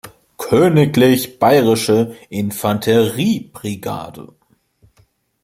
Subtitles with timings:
[0.39, 4.33] Königlich Bayerische Infanterie-Brigade.